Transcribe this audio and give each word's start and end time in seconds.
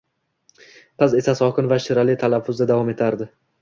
Qiz 1.03 1.15
esa 1.21 1.37
sokin 1.43 1.71
va 1.75 1.81
shirali 1.87 2.19
talaffuzda 2.27 2.73
davom 2.77 2.95
etardi 2.99 3.35